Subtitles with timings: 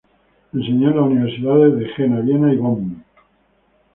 [0.51, 3.03] Enseñó en las universidades de Jena, Viena y Bonn.